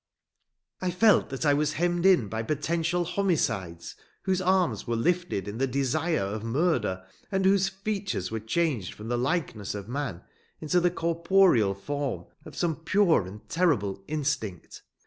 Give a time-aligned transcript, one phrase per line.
[0.81, 3.93] I felt that I was hemmed in by potential homicides,
[4.23, 9.09] whose arms were lifted in the desire of murder and whose features were changed from
[9.09, 10.23] the likeness of man
[10.59, 14.81] into the corporeal form of some pure and terrible instinct.